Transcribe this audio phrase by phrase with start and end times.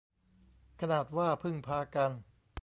[0.81, 2.11] ขนาดว่าพึ่งพากัน